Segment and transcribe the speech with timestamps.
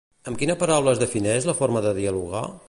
[0.29, 2.43] Amb quina paraula es defineix la forma de dialogar?